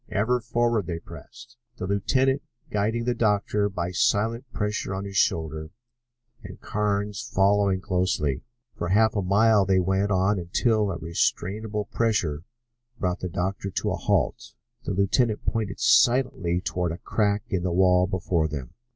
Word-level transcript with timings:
Ever 0.09 0.39
forward 0.39 0.87
they 0.87 0.97
pressed, 0.97 1.57
the 1.77 1.85
lieutenant 1.85 2.41
guiding 2.71 3.03
the 3.05 3.13
doctor 3.13 3.69
by 3.69 3.91
silent 3.91 4.51
pressure 4.51 4.95
on 4.95 5.05
his 5.05 5.15
shoulder 5.15 5.69
and 6.41 6.59
Carnes 6.59 7.21
following 7.21 7.81
closely. 7.81 8.41
For 8.75 8.87
half 8.89 9.15
a 9.15 9.21
mile 9.21 9.63
they 9.63 9.79
went 9.79 10.09
on 10.09 10.39
until 10.39 10.89
a 10.89 10.97
restrainable 10.97 11.85
pressure 11.91 12.41
brought 12.99 13.19
the 13.19 13.29
doctor 13.29 13.69
to 13.69 13.91
a 13.91 13.95
halt. 13.95 14.55
The 14.85 14.93
lieutenant 14.93 15.45
pointed 15.45 15.79
silently 15.79 16.61
toward 16.61 16.91
a 16.91 16.97
crack 16.97 17.43
in 17.49 17.61
the 17.61 17.71
wall 17.71 18.07
before 18.07 18.47
them. 18.47 18.73